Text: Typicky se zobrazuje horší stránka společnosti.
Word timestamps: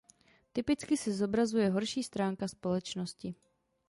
Typicky 0.53 0.97
se 0.97 1.11
zobrazuje 1.13 1.69
horší 1.69 2.03
stránka 2.03 2.47
společnosti. 2.47 3.35